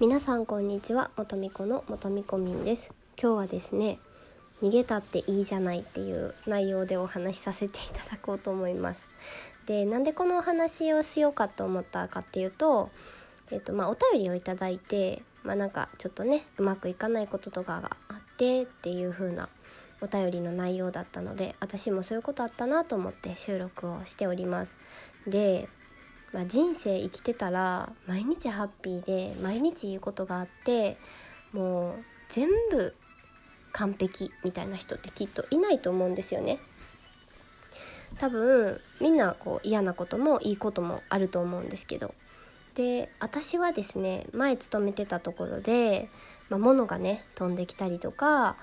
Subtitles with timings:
[0.00, 1.10] 皆さんこんにちは。
[1.16, 2.92] 元美子の元美子みです。
[3.20, 3.98] 今日はですね
[4.62, 9.08] 逃げたっていいじゃないっていう内容でお話しさせていただこうと思います。
[9.66, 12.90] でなんでこのお話をしようかと思ったかっていうと
[13.50, 19.48] えっとまあお便りをいただいてまあなんかちょっとねうまくいかないこととかがあってっていう風な
[20.00, 24.76] お便りの内容だったので私もそういうことあったなと思って収録をしております。
[25.26, 25.68] で
[26.32, 30.96] まあ、人生生きてたら毎日ハッピーで毎日いいことがあって
[31.52, 31.94] もう
[32.28, 32.94] 全部
[33.72, 36.58] 完璧みたいな人ってきっといないと思うんですよね。
[38.18, 42.14] 多分みんなこう嫌なこともいいこともあると思うんですけど
[42.74, 46.08] で私はですね前勤めてたところで、
[46.48, 48.56] まあ、物がね飛んできたりとか、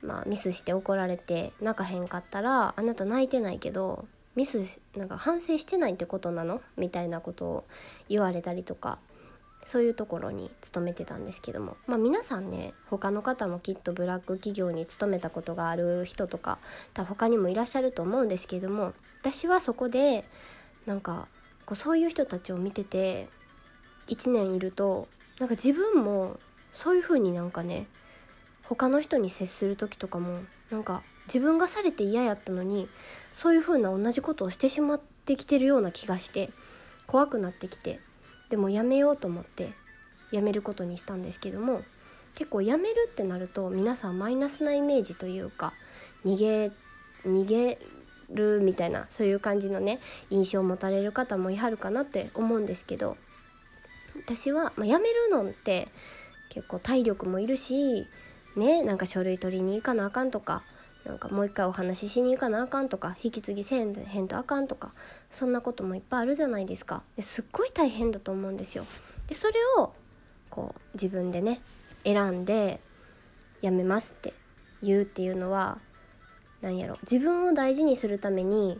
[0.00, 4.06] まあ、ミスして怒られて泣かへんかったらあなた泣いてないけど
[4.38, 6.62] ミスなんか反省してないってことなの？
[6.76, 7.64] みたいなことを
[8.08, 9.00] 言われたりとか
[9.64, 11.76] そういうところに勤めてたんですけども。
[11.88, 16.60] まあ皆さんね他の方もきっとブラック企業に勤めたことがある人とか
[16.94, 20.24] 他にもいらっしゃると思うんですけども私はそこで
[20.86, 21.26] なんか
[21.66, 23.28] こうそういう人たちを見てて
[24.06, 25.08] 1年いると
[25.40, 26.38] なんか自分も
[26.70, 27.88] そういう風になんかね
[28.68, 32.86] 他の人に接する時とかもなんか自分がされて嫌やったのに
[33.32, 36.50] そういう風な同じことをしてしまってきてるような気がして
[37.06, 37.98] 怖くなってきて
[38.50, 39.70] でもやめようと思って
[40.32, 41.82] やめることにしたんですけども
[42.34, 45.72] 結構やめるってなると皆さんマイナスなイメージというか
[46.26, 46.70] 逃げ
[47.26, 47.78] 逃げ
[48.30, 49.98] るみたいなそういう感じのね
[50.30, 53.16] 印象を持たれる方もいはるかなって思うんですけど
[54.26, 55.88] 私は、まあ、やめるのって
[56.50, 58.06] 結構体力もいるし
[58.56, 60.62] ねなんか書類取りに行かなあかんとか
[61.04, 64.92] なんかもう一回お話ししに行かなあかんとか引き継ぎせんへんとあかんとか
[65.30, 67.02] そんなこともいっぱいあるじゃないですか。
[67.16, 68.84] ですっごい大変だと思うんですよ。
[69.26, 69.94] でそれを
[70.50, 71.60] こう自分でね
[72.04, 72.80] 選んで
[73.62, 74.34] やめますって
[74.82, 75.78] 言うっていうのは
[76.60, 78.78] 何やろ自分を大事にするために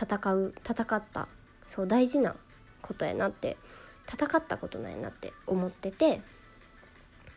[0.00, 1.28] 戦う戦った
[1.66, 2.34] そう大事な
[2.82, 3.56] ことやなって
[4.08, 6.20] 戦ったことなんやなって思ってて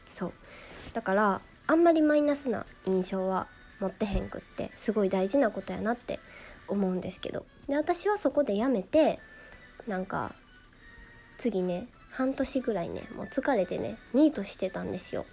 [0.09, 0.33] そう。
[0.93, 3.47] だからあんまりマイナスな印象は
[3.79, 6.19] 持ってへんくってすごい大事なことやなって
[6.67, 7.45] 思うんですけど。
[7.67, 9.19] で私はそこでやめて
[9.87, 10.33] なんか
[11.37, 15.25] 次ね半年ぐらいねもう疲れてねニートしてたんですよ。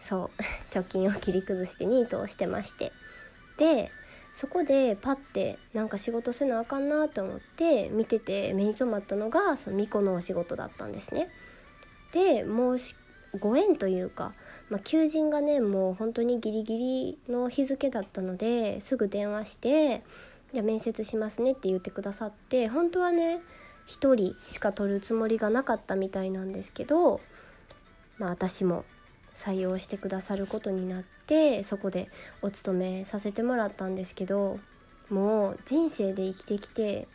[0.00, 2.92] そう 貯金を切り崩してニートをしてまして。
[3.58, 3.90] で
[4.32, 11.28] そこでパッてなんか仕事せなあかんなと思って見てて目に留まったのがその巫女のお仕事だったんですね。
[12.12, 12.78] でもう
[13.38, 14.34] ご縁というか
[14.74, 20.02] まあ、求人がねもう本当にギリギリの日付だったのですぐ電話して
[20.52, 23.40] 「じゃ面接しますね」って言ってくださって本当はね
[23.86, 27.20] 1人しか取るつもりがなかったみたいなんですけど、
[28.18, 28.84] まあ、私も
[29.36, 32.08] 採用してくださることになってそこで
[32.42, 34.58] お勤めさせてもらったんですけど
[35.08, 37.06] もう人生で生きてきて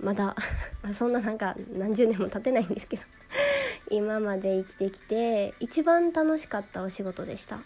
[0.00, 0.34] まだ
[0.94, 3.02] そんななんか何十年も経ってないんですけど
[3.90, 7.58] 今まで生きてきて一番楽しかったお仕事でした。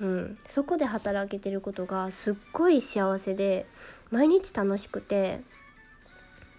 [0.00, 3.66] うん、そこで働けてることがすっごい幸せで
[4.10, 5.40] 毎日楽しくて、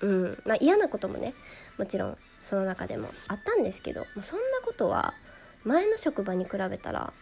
[0.01, 0.41] うん。
[0.45, 1.33] まあ、嫌なこともね
[1.77, 5.13] もちろんその中でもあったんですけどもうそんなことは
[5.63, 7.13] 前の職場に比べたら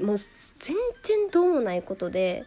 [0.00, 0.18] もう
[0.58, 2.44] 全然どうもないことで、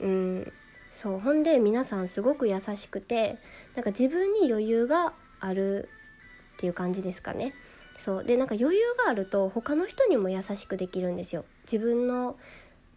[0.00, 0.52] うん、
[0.90, 1.18] そう。
[1.18, 3.38] ほんで皆さんすごく優しくて
[3.74, 5.88] なんか自分に余裕がある
[6.56, 7.54] っていう感じですかね。
[7.96, 11.44] そうでなんか余裕があると他の人にも優しくできるんですよ。
[11.64, 12.36] 自分の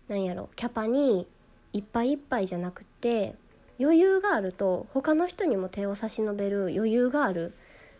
[0.07, 1.27] なんやろキャパに
[1.73, 3.35] いっぱいいっぱいじゃなくて
[3.79, 7.53] 余裕があると他の人にも手を差し伸べる余裕がある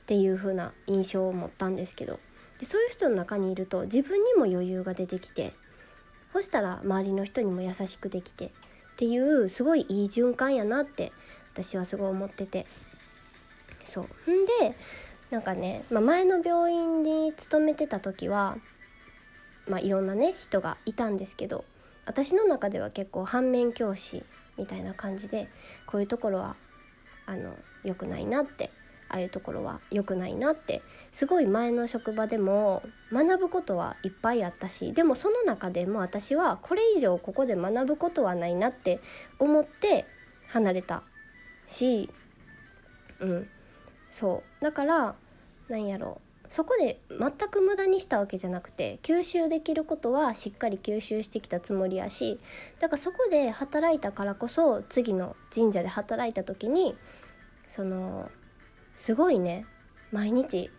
[0.04, 2.20] っていう風な印象を持ったんですけど
[2.60, 5.54] でそういう人の中にいると自分にも余裕が出てきて
[6.34, 8.50] そしたら周りの人にも優しくできてっ
[8.98, 11.12] ていうすごいいい循環やなって
[11.54, 12.66] 私はすごい思ってて
[13.84, 14.76] そうんで
[15.32, 18.58] なんかね、まあ、前の病院に勤めてた時は、
[19.68, 21.66] まあ、いろんなね人がいたんですけど
[22.06, 24.24] 私の中では結構反面教師
[24.58, 25.48] みたいな感じで
[25.86, 26.56] こういうところは
[27.28, 27.54] あの
[27.84, 28.72] 良くないなって
[29.10, 30.82] ああいうところは良くないなって
[31.12, 39.00] すごい前の職場でも学ぶことはいっぱいあったしでもその中でも私はこれ以上ここで学ぶことはないなって
[39.38, 40.06] 思って
[40.50, 41.04] 離れた
[41.68, 42.10] し
[43.20, 43.48] うん。
[44.10, 44.64] そう。
[44.64, 45.16] だから
[45.68, 46.22] なんやろ。
[46.26, 52.40] うそこで全く無駄にしたわけじゃなくて吸収できることはしっかり吸収してきたつもりやし
[52.80, 56.96] だからそこで働いたからこそ次の神社で働いた時に
[57.68, 58.32] その
[58.96, 59.66] すごいね。
[60.12, 60.72] 毎日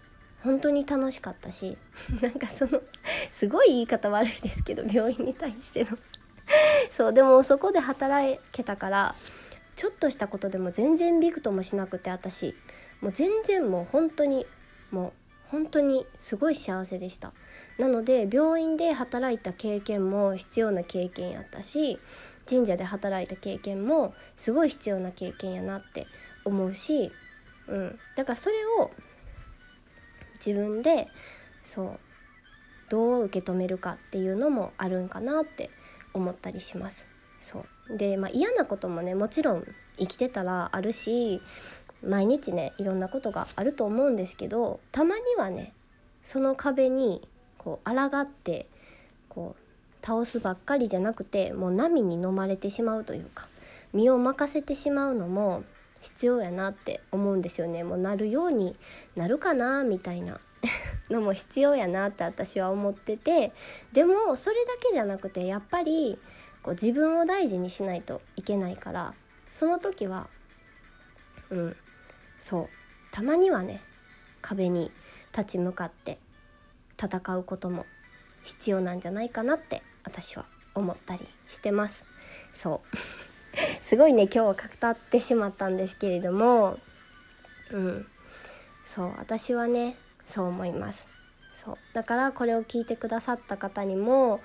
[0.43, 1.79] 本当に楽しかったし
[2.21, 2.83] なんかその
[3.33, 5.97] すごい言い方悪いですけど病院に対しての。
[6.91, 9.15] そうでもそこで働けたから
[9.77, 12.55] ちょっとしたことでも全然びくともしなくて私。
[13.01, 14.47] もう全然もう本当に
[14.91, 15.13] もう
[15.51, 17.33] 本当にすごい幸せでした。
[17.79, 21.99] なので病院で働いた経験も必要な経験やったし
[22.49, 26.07] 神社で働いた経験もすごい必要な経験やなって
[26.45, 27.11] 思うし、
[27.69, 28.91] うん、だからそれを
[30.45, 31.09] 自分で
[31.65, 32.01] そう
[32.91, 35.71] どう受け止めるかっていうのもあるんかなって
[36.13, 37.07] 思ったりします。
[37.41, 37.97] そう。
[37.97, 39.65] で、まあ、嫌なこともねもちろん
[39.97, 41.41] 生きてたらあるし
[42.03, 45.73] 毎日ねいろんなことがあると思うんですけどたまにはね
[46.23, 47.27] その壁に
[47.59, 48.67] こう抗って
[49.29, 53.49] こう倒すばっかりじゃなくてもう波に飲まれてしまうというか
[53.93, 55.63] 身を任せてしまうのも
[56.01, 57.85] 必要やなって思うんですよね。
[57.85, 58.77] もうなるように
[59.17, 60.41] なるかなみたいな
[61.11, 63.53] のも必要やなって私は思ってて
[63.93, 66.19] でもそれだけじゃなくてやっぱり
[66.63, 69.15] こう自分を大事にしないといけないから
[69.51, 70.29] その時は
[71.51, 71.77] うん
[72.41, 72.69] そう。
[73.13, 73.81] たまにはね
[74.41, 74.91] 壁に
[75.33, 76.19] 立ち向かって
[77.01, 77.87] 戦うことも
[78.43, 82.05] 必要なんじゃないかなって私は思ったりしてます。
[82.55, 82.97] そう。
[83.83, 86.79] すごいね今日は語ってしまったんですけれども
[87.71, 88.07] うん。
[88.85, 89.97] そう私はね
[90.27, 91.07] そう思います。
[91.55, 91.79] そう。
[91.93, 94.41] だからこれを聞いてくださった方にも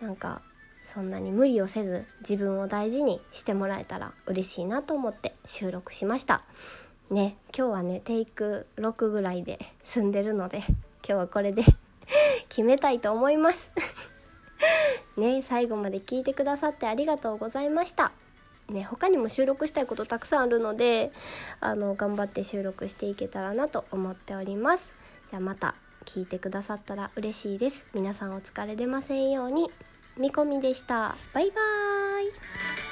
[0.00, 0.42] なんか
[0.84, 6.42] そんなに無理をせず自分を大事にしてもらえたら嬉しいなと思って収録しました。
[7.12, 10.74] ね今日はねテイク6ぐらいで済んでるので今
[11.06, 11.62] 日はこれで
[12.48, 13.70] 決めたいと思います。
[15.16, 18.12] ね最後まで聞いてくださってありがとうございました。
[18.68, 21.12] ね他にも収録したいことたくさんあるので
[21.60, 24.92] あの頑張って収録していけたらなと思っております。
[25.30, 25.74] じゃあまた
[26.06, 27.84] 聞いてくださったら嬉しいです。
[27.92, 29.70] 皆さんお疲れ出ませんように。
[30.16, 31.14] みこみでした。
[31.34, 32.91] バイバーイ。